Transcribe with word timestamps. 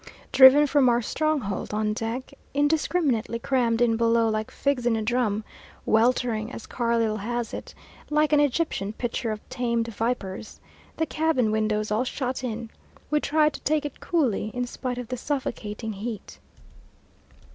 Driven 0.31 0.65
from 0.65 0.89
our 0.89 1.03
stronghold 1.03 1.75
on 1.75 1.93
deck, 1.93 2.33
indiscriminately 2.55 3.37
crammed 3.37 3.81
in 3.83 3.97
below 3.97 4.27
like 4.29 4.49
figs 4.49 4.87
in 4.87 4.95
a 4.95 5.01
drum; 5.03 5.43
"weltering," 5.85 6.51
as 6.51 6.65
Carlyle 6.65 7.17
has 7.17 7.53
it, 7.53 7.75
"like 8.09 8.33
an 8.33 8.39
Egyptian 8.39 8.93
pitcher 8.93 9.29
of 9.31 9.47
tamed 9.49 9.89
vipers," 9.89 10.59
the 10.97 11.05
cabin 11.05 11.51
windows 11.51 11.91
all 11.91 12.03
shut 12.03 12.43
in, 12.43 12.71
we 13.11 13.19
tried 13.19 13.53
to 13.53 13.59
take 13.59 13.85
it 13.85 13.99
coolly, 13.99 14.49
in 14.55 14.65
spite 14.65 14.97
of 14.97 15.09
the 15.09 15.17
suffocating 15.17 15.93
heat. 15.93 16.39